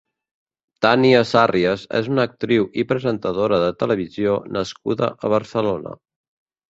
Tània 0.85 1.19
Sàrrias 1.31 1.83
és 1.99 2.09
una 2.13 2.25
actriu 2.29 2.65
i 2.85 2.87
presentadora 2.93 3.61
de 3.65 3.69
televisió 3.83 4.35
nascuda 4.59 5.11
a 5.29 5.33
Barcelona. 5.35 5.95